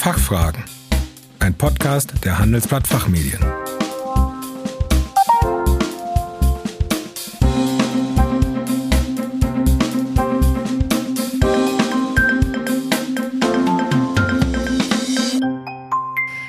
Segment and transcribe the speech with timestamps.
[0.00, 0.64] Fachfragen.
[1.40, 3.38] Ein Podcast der Handelsblatt Fachmedien.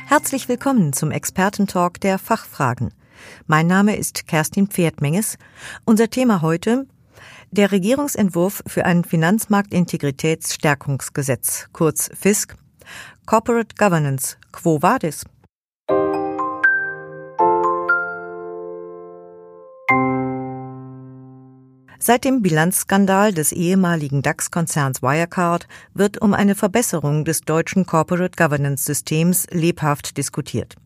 [0.08, 2.94] Herzlich willkommen zum Expertentalk der Fachfragen.
[3.48, 5.38] Mein Name ist Kerstin Pferdmenges.
[5.84, 6.88] Unser Thema heute
[7.52, 12.56] der Regierungsentwurf für ein Finanzmarktintegritätsstärkungsgesetz, kurz FISK,
[13.26, 15.26] Corporate Governance, Quo Vadis?
[22.04, 28.86] Seit dem Bilanzskandal des ehemaligen DAX-Konzerns Wirecard wird um eine Verbesserung des deutschen Corporate Governance
[28.86, 30.78] Systems lebhaft diskutiert.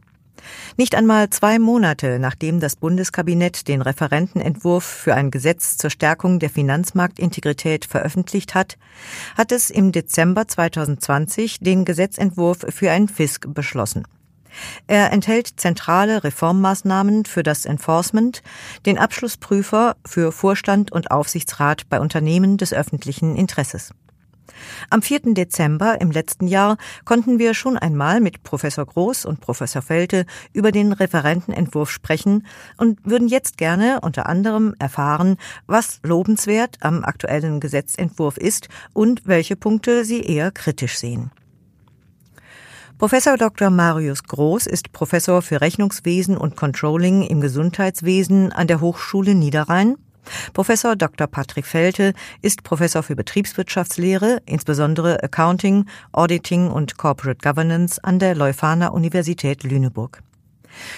[0.78, 6.50] Nicht einmal zwei Monate nachdem das Bundeskabinett den Referentenentwurf für ein Gesetz zur Stärkung der
[6.50, 8.78] Finanzmarktintegrität veröffentlicht hat,
[9.38, 14.06] hat es im Dezember 2020 den Gesetzentwurf für ein FISK beschlossen.
[14.88, 18.42] Er enthält zentrale Reformmaßnahmen für das Enforcement,
[18.86, 23.94] den Abschlussprüfer für Vorstand und Aufsichtsrat bei Unternehmen des öffentlichen Interesses.
[24.90, 25.34] Am 4.
[25.34, 30.72] Dezember im letzten Jahr konnten wir schon einmal mit Professor Groß und Professor Felte über
[30.72, 32.46] den Referentenentwurf sprechen
[32.78, 39.56] und würden jetzt gerne unter anderem erfahren, was lobenswert am aktuellen Gesetzentwurf ist und welche
[39.56, 41.32] Punkte Sie eher kritisch sehen.
[42.98, 43.70] Professor Dr.
[43.72, 49.98] Marius Groß ist Professor für Rechnungswesen und Controlling im Gesundheitswesen an der Hochschule Niederrhein
[50.54, 51.28] Professor Dr.
[51.28, 58.90] Patrick Felte ist Professor für Betriebswirtschaftslehre, insbesondere Accounting, Auditing und Corporate Governance an der Leuphana
[58.90, 60.22] Universität Lüneburg.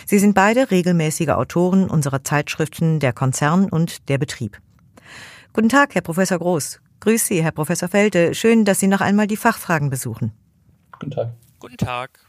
[0.06, 4.59] Sie sind beide regelmäßige Autoren unserer Zeitschriften Der Konzern und Der Betrieb.
[5.53, 6.80] Guten Tag, Herr Professor Groß.
[7.00, 8.34] Grüß Sie, Herr Professor Felte.
[8.34, 10.31] Schön, dass Sie noch einmal die Fachfragen besuchen.
[10.91, 11.34] Guten Tag.
[11.59, 12.27] Guten Tag.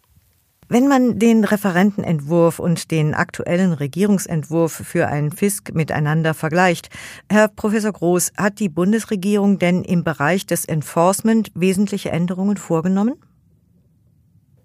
[0.71, 6.91] Wenn man den Referentenentwurf und den aktuellen Regierungsentwurf für einen Fisk miteinander vergleicht,
[7.31, 13.15] Herr Professor Groß, hat die Bundesregierung denn im Bereich des Enforcement wesentliche Änderungen vorgenommen?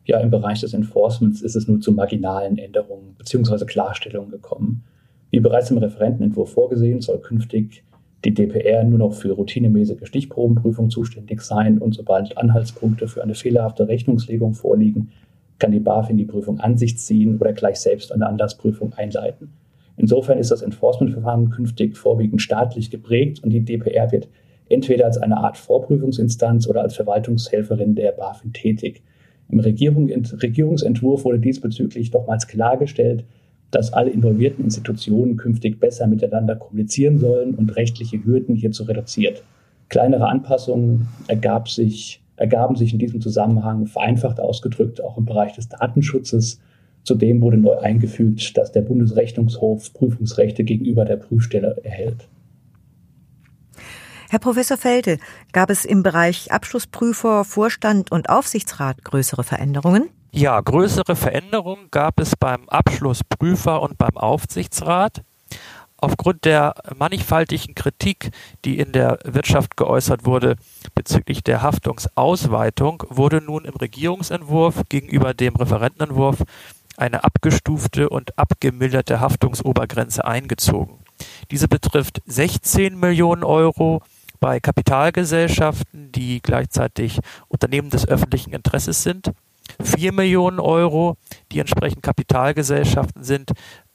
[0.03, 3.63] Ja, im Bereich des Enforcements ist es nur zu marginalen Änderungen bzw.
[3.63, 4.83] Klarstellungen gekommen.
[5.31, 7.81] Wie bereits im Referentenentwurf vorgesehen, soll künftig
[8.25, 13.87] die DPR nur noch für routinemäßige Stichprobenprüfung zuständig sein und sobald Anhaltspunkte für eine fehlerhafte
[13.87, 15.11] Rechnungslegung vorliegen,
[15.63, 19.53] kann die BaFin die Prüfung an sich ziehen oder gleich selbst eine Anlassprüfung einleiten.
[19.95, 24.27] Insofern ist das Enforcement-Verfahren künftig vorwiegend staatlich geprägt und die DPR wird
[24.67, 29.03] entweder als eine Art Vorprüfungsinstanz oder als Verwaltungshelferin der BaFin tätig.
[29.47, 33.23] Im Regierungsentwurf wurde diesbezüglich nochmals klargestellt,
[33.71, 39.45] dass alle involvierten Institutionen künftig besser miteinander kommunizieren sollen und rechtliche Hürden hierzu reduziert.
[39.87, 45.69] Kleinere Anpassungen ergab sich ergaben sich in diesem Zusammenhang vereinfacht ausgedrückt auch im Bereich des
[45.69, 46.59] Datenschutzes.
[47.03, 52.27] Zudem wurde neu eingefügt, dass der Bundesrechnungshof Prüfungsrechte gegenüber der Prüfstelle erhält.
[54.29, 55.19] Herr Professor Felde,
[55.51, 60.09] gab es im Bereich Abschlussprüfer, Vorstand und Aufsichtsrat größere Veränderungen?
[60.31, 65.21] Ja, größere Veränderungen gab es beim Abschlussprüfer und beim Aufsichtsrat.
[66.03, 68.31] Aufgrund der mannigfaltigen Kritik,
[68.65, 70.57] die in der Wirtschaft geäußert wurde
[70.95, 76.43] bezüglich der Haftungsausweitung, wurde nun im Regierungsentwurf gegenüber dem Referentenentwurf
[76.97, 80.99] eine abgestufte und abgemilderte Haftungsobergrenze eingezogen.
[81.51, 84.01] Diese betrifft 16 Millionen Euro
[84.41, 89.31] bei Kapitalgesellschaften, die gleichzeitig Unternehmen des öffentlichen Interesses sind,
[89.81, 91.17] 4 Millionen Euro,
[91.51, 93.51] die entsprechend Kapitalgesellschaften sind,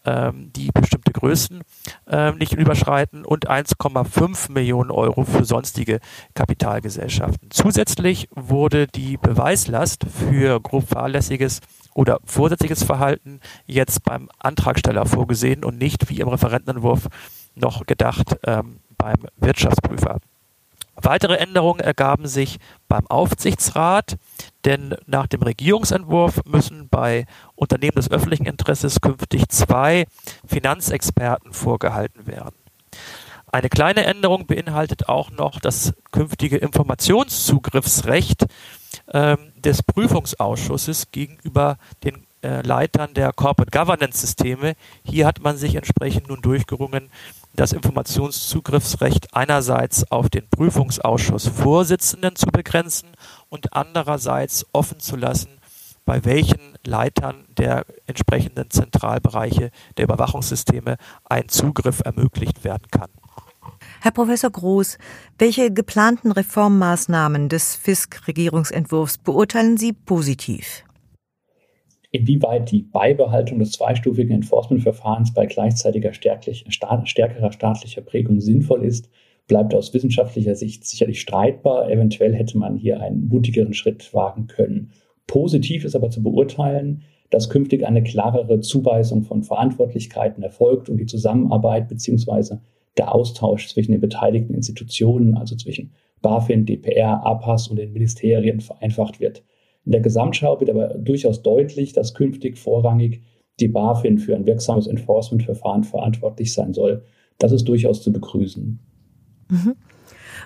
[0.09, 1.63] ähm, die bestimmte Größen
[2.07, 6.01] äh, nicht überschreiten und 1,5 Millionen Euro für sonstige
[6.35, 7.51] Kapitalgesellschaften.
[7.51, 11.61] Zusätzlich wurde die Beweislast für grob fahrlässiges
[11.95, 17.09] oder vorsätzliches Verhalten jetzt beim Antragsteller vorgesehen und nicht wie im Referentenentwurf
[17.55, 20.19] noch gedacht ähm, beim Wirtschaftsprüfer.
[21.01, 24.17] Weitere Änderungen ergaben sich beim Aufsichtsrat,
[24.65, 30.07] denn nach dem Regierungsentwurf müssen bei Unternehmen des öffentlichen Interesses künftig zwei
[30.45, 32.57] Finanzexperten vorgehalten werden.
[33.51, 38.47] Eine kleine Änderung beinhaltet auch noch das künftige Informationszugriffsrecht
[39.07, 44.75] äh, des Prüfungsausschusses gegenüber den äh, Leitern der Corporate Governance Systeme.
[45.03, 47.11] Hier hat man sich entsprechend nun durchgerungen,
[47.55, 53.09] das Informationszugriffsrecht einerseits auf den Prüfungsausschussvorsitzenden zu begrenzen
[53.49, 55.59] und andererseits offen zu lassen,
[56.05, 63.11] bei welchen Leitern der entsprechenden Zentralbereiche der Überwachungssysteme ein Zugriff ermöglicht werden kann.
[64.01, 64.99] Herr Professor Groß,
[65.39, 70.85] welche geplanten Reformmaßnahmen des FISK-Regierungsentwurfs beurteilen Sie positiv?
[72.11, 79.11] Inwieweit die Beibehaltung des zweistufigen Enforcement-Verfahrens bei gleichzeitiger stärkerer staatlicher Prägung sinnvoll ist,
[79.47, 81.91] bleibt aus wissenschaftlicher Sicht sicherlich streitbar.
[81.91, 84.93] Eventuell hätte man hier einen mutigeren Schritt wagen können.
[85.27, 91.07] Positiv ist aber zu beurteilen, dass künftig eine klarere Zuweisung von Verantwortlichkeiten erfolgt und die
[91.07, 92.57] Zusammenarbeit bzw.
[92.97, 99.21] der Austausch zwischen den beteiligten Institutionen, also zwischen BaFin, DPR, APAS und den Ministerien vereinfacht
[99.21, 99.43] wird.
[99.89, 103.23] In der Gesamtschau wird aber durchaus deutlich, dass künftig vorrangig
[103.59, 107.07] die BaFin für ein wirksames Enforcement-Verfahren verantwortlich sein soll.
[107.39, 108.79] Das ist durchaus zu begrüßen.
[109.49, 109.77] Mhm.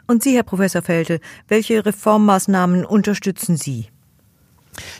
[0.06, 1.18] Und Sie, Herr Professor Felte,
[1.48, 3.86] welche Reformmaßnahmen unterstützen Sie?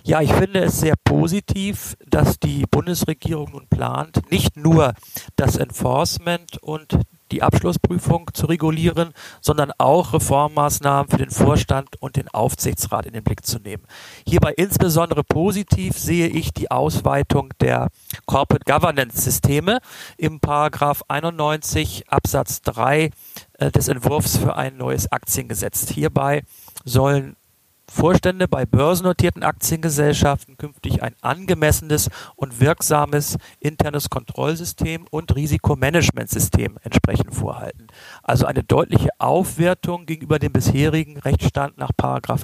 [0.02, 4.92] Ja, ich finde es sehr positiv, dass die Bundesregierung nun plant, nicht nur
[5.36, 6.98] das Enforcement und
[7.32, 13.25] die Abschlussprüfung zu regulieren, sondern auch Reformmaßnahmen für den Vorstand und den Aufsichtsrat in den
[13.25, 13.84] Blick zu nehmen.
[14.26, 17.88] Hierbei insbesondere positiv sehe ich die Ausweitung der
[18.26, 19.81] Corporate Governance Systeme
[20.19, 23.11] im Paragraph 91 Absatz 3
[23.58, 25.88] äh, des Entwurfs für ein neues Aktiengesetz.
[25.88, 26.44] Hierbei
[26.84, 27.37] sollen
[27.88, 37.88] Vorstände bei börsennotierten Aktiengesellschaften künftig ein angemessenes und wirksames internes Kontrollsystem und Risikomanagementsystem entsprechend vorhalten.
[38.23, 41.90] Also eine deutliche Aufwertung gegenüber dem bisherigen Rechtsstand nach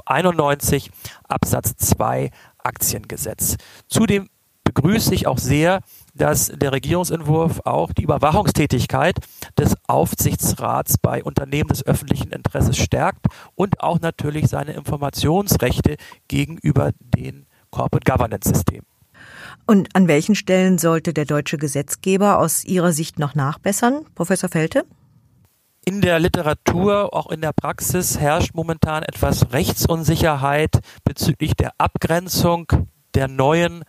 [0.06, 0.90] 91
[1.25, 3.56] Absatz 2 Aktiengesetz.
[3.87, 4.29] Zudem
[4.64, 5.81] begrüße ich auch sehr,
[6.18, 9.16] dass der Regierungsentwurf auch die Überwachungstätigkeit
[9.58, 15.96] des Aufsichtsrats bei Unternehmen des öffentlichen Interesses stärkt und auch natürlich seine Informationsrechte
[16.28, 18.86] gegenüber den Corporate Governance Systemen.
[19.66, 24.84] Und an welchen Stellen sollte der deutsche Gesetzgeber aus Ihrer Sicht noch nachbessern, Professor Felte?
[25.84, 32.66] In der Literatur, auch in der Praxis herrscht momentan etwas Rechtsunsicherheit bezüglich der Abgrenzung
[33.14, 33.84] der neuen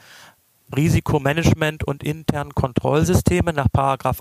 [0.75, 3.67] Risikomanagement und internen Kontrollsysteme nach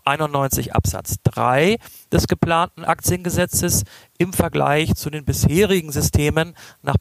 [0.04, 1.76] 91 Absatz 3
[2.12, 3.84] des geplanten Aktiengesetzes
[4.18, 6.96] im Vergleich zu den bisherigen Systemen nach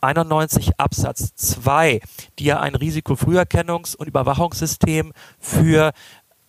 [0.00, 2.00] 91 Absatz 2,
[2.38, 5.92] die ja ein Risikofrüherkennungs- und Überwachungssystem für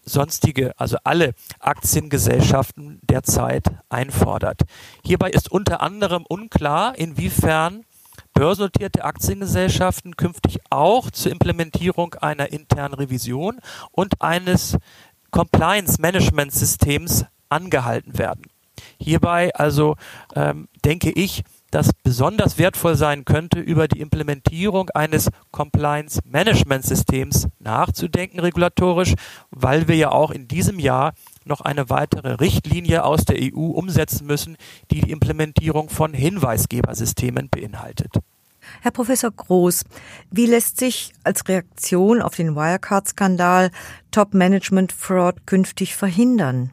[0.04, 4.62] sonstige, also alle Aktiengesellschaften derzeit einfordert.
[5.04, 7.86] Hierbei ist unter anderem unklar, inwiefern
[8.34, 13.60] börsennotierte Aktiengesellschaften künftig auch zur Implementierung einer internen Revision
[13.92, 14.78] und eines
[15.32, 18.44] Compliance Management Systems angehalten werden.
[19.00, 19.96] Hierbei also
[20.36, 27.48] ähm, denke ich, dass besonders wertvoll sein könnte, über die Implementierung eines Compliance Management Systems
[27.60, 29.14] nachzudenken regulatorisch,
[29.50, 31.14] weil wir ja auch in diesem Jahr
[31.46, 34.58] noch eine weitere Richtlinie aus der EU umsetzen müssen,
[34.92, 38.12] die die Implementierung von Hinweisgebersystemen beinhaltet.
[38.82, 39.86] Herr Professor Groß,
[40.30, 43.72] wie lässt sich als Reaktion auf den Wirecard-Skandal
[44.12, 46.72] Top-Management-Fraud künftig verhindern?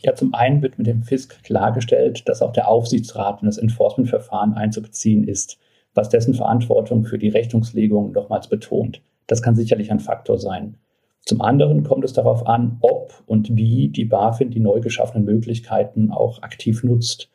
[0.00, 4.54] Ja, zum einen wird mit dem Fisk klargestellt, dass auch der Aufsichtsrat in das Enforcement-Verfahren
[4.54, 5.58] einzubeziehen ist,
[5.94, 9.02] was dessen Verantwortung für die Rechnungslegung nochmals betont.
[9.26, 10.76] Das kann sicherlich ein Faktor sein.
[11.28, 16.10] Zum anderen kommt es darauf an, ob und wie die BaFin die neu geschaffenen Möglichkeiten
[16.10, 17.28] auch aktiv nutzt.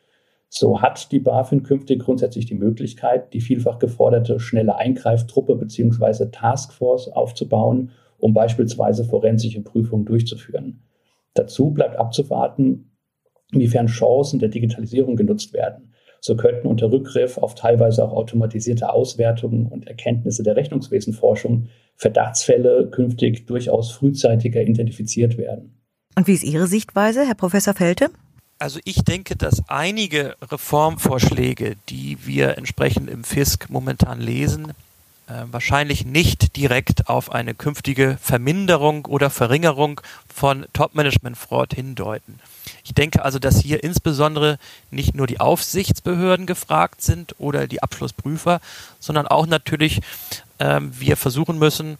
[0.48, 6.26] So hat die BaFin künftig grundsätzlich die Möglichkeit, die vielfach geforderte schnelle Eingreiftruppe bzw.
[6.32, 10.82] Taskforce aufzubauen, um beispielsweise forensische Prüfungen durchzuführen.
[11.34, 12.90] Dazu bleibt abzuwarten,
[13.52, 15.92] inwiefern Chancen der Digitalisierung genutzt werden.
[16.26, 23.44] So könnten unter Rückgriff auf teilweise auch automatisierte Auswertungen und Erkenntnisse der Rechnungswesenforschung Verdachtsfälle künftig
[23.44, 25.78] durchaus frühzeitiger identifiziert werden.
[26.16, 28.08] Und wie ist Ihre Sichtweise, Herr Professor Felte?
[28.58, 34.72] Also ich denke, dass einige Reformvorschläge, die wir entsprechend im Fisk momentan lesen,
[35.26, 40.00] wahrscheinlich nicht direkt auf eine künftige Verminderung oder Verringerung
[40.32, 42.40] von Top-Management-Fraud hindeuten.
[42.84, 44.58] Ich denke also, dass hier insbesondere
[44.90, 48.60] nicht nur die Aufsichtsbehörden gefragt sind oder die Abschlussprüfer,
[49.00, 50.02] sondern auch natürlich
[50.58, 51.96] ähm, wir versuchen müssen,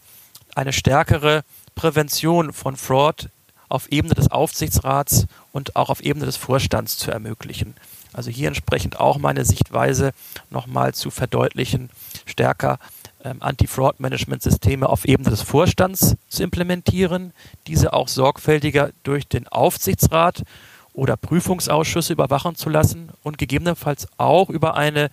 [0.55, 1.43] eine stärkere
[1.75, 3.29] Prävention von Fraud
[3.69, 7.75] auf Ebene des Aufsichtsrats und auch auf Ebene des Vorstands zu ermöglichen.
[8.13, 10.13] Also hier entsprechend auch meine Sichtweise
[10.51, 11.91] nochmal zu verdeutlichen,
[12.27, 12.79] stärker
[13.25, 17.33] ähm, Anti-Fraud-Management-Systeme auf Ebene des Vorstands zu implementieren,
[17.67, 20.43] diese auch sorgfältiger durch den Aufsichtsrat
[20.93, 25.11] oder Prüfungsausschüsse überwachen zu lassen und gegebenenfalls auch über eine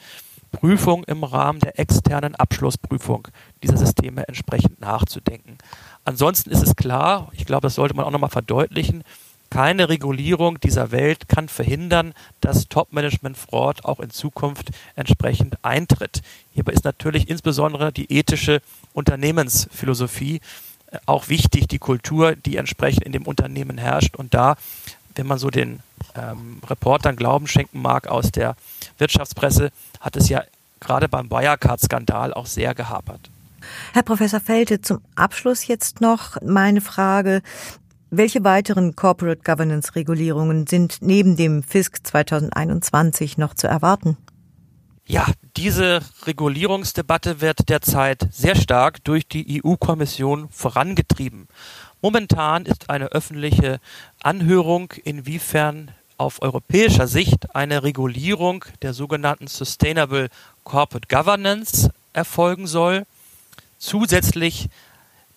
[0.52, 3.28] Prüfung im Rahmen der externen Abschlussprüfung
[3.64, 5.58] dieser Systeme entsprechend nachzudenken.
[6.04, 9.04] Ansonsten ist es klar, ich glaube, das sollte man auch nochmal verdeutlichen,
[9.52, 16.22] keine Regulierung dieser Welt kann verhindern, dass Top-Management-Fraud auch in Zukunft entsprechend eintritt.
[16.54, 18.62] Hierbei ist natürlich insbesondere die ethische
[18.94, 20.42] Unternehmensphilosophie
[20.92, 24.16] äh, auch wichtig, die Kultur, die entsprechend in dem Unternehmen herrscht.
[24.16, 24.56] Und da,
[25.16, 25.82] wenn man so den
[26.16, 28.56] ähm, Reportern Glauben schenken mag aus der
[28.98, 30.44] Wirtschaftspresse, hat es ja
[30.80, 33.30] gerade beim Wirecard-Skandal auch sehr gehapert.
[33.94, 37.42] Herr Professor Felte, zum Abschluss jetzt noch meine Frage.
[38.14, 44.18] Welche weiteren Corporate Governance Regulierungen sind neben dem FISC 2021 noch zu erwarten?
[45.06, 45.26] Ja,
[45.56, 51.48] diese Regulierungsdebatte wird derzeit sehr stark durch die EU-Kommission vorangetrieben.
[52.02, 53.80] Momentan ist eine öffentliche
[54.22, 60.28] Anhörung, inwiefern auf europäischer Sicht eine Regulierung der sogenannten Sustainable
[60.66, 63.06] Corporate Governance erfolgen soll.
[63.78, 64.68] Zusätzlich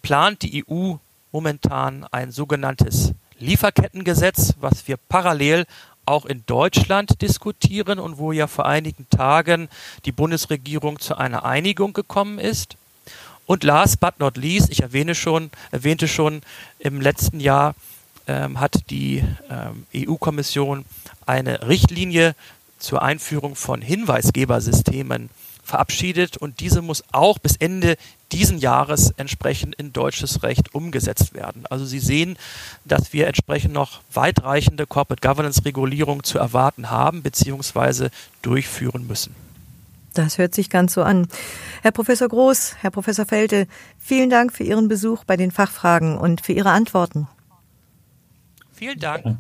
[0.03, 0.97] plant die EU
[1.35, 5.67] momentan ein sogenanntes Lieferkettengesetz, was wir parallel
[6.07, 9.69] auch in Deutschland diskutieren und wo ja vor einigen Tagen
[10.05, 12.77] die Bundesregierung zu einer Einigung gekommen ist.
[13.47, 16.41] Und last but not least, ich erwähne schon, erwähnte schon,
[16.79, 17.75] im letzten Jahr
[18.29, 20.85] ähm, hat die ähm, EU-Kommission
[21.27, 22.37] eine Richtlinie
[22.79, 25.31] zur Einführung von Hinweisgebersystemen
[25.65, 27.97] verabschiedet und diese muss auch bis Ende
[28.33, 31.65] diesen Jahres entsprechend in deutsches Recht umgesetzt werden.
[31.71, 32.37] Also Sie sehen,
[32.85, 38.09] dass wir entsprechend noch weitreichende Corporate Governance Regulierung zu erwarten haben bzw.
[38.43, 39.35] durchführen müssen.
[40.15, 41.27] Das hört sich ganz so an.
[41.83, 43.67] Herr Professor Groß, Herr Professor Felte,
[43.99, 47.29] vielen Dank für Ihren Besuch bei den Fachfragen und für Ihre Antworten.
[48.73, 49.39] Vielen Dank.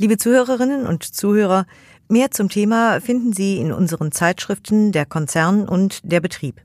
[0.00, 1.66] Liebe Zuhörerinnen und Zuhörer,
[2.10, 6.62] Mehr zum Thema finden Sie in unseren Zeitschriften Der Konzern und Der Betrieb.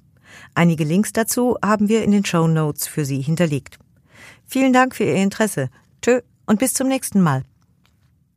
[0.56, 3.78] Einige Links dazu haben wir in den Show Notes für Sie hinterlegt.
[4.48, 5.70] Vielen Dank für Ihr Interesse.
[6.02, 7.44] Tschö und bis zum nächsten Mal.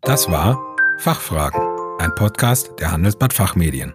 [0.01, 0.59] Das war
[0.99, 1.61] Fachfragen,
[1.99, 3.95] ein Podcast der Handelsblatt Fachmedien.